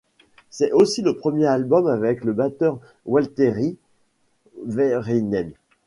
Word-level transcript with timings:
C'est 0.49 0.71
aussi 0.71 1.03
le 1.03 1.15
premier 1.15 1.45
album 1.45 1.85
avec 1.85 2.23
le 2.23 2.33
batteur 2.33 2.79
Waltteri 3.05 3.77
Väyrynen. 4.65 5.53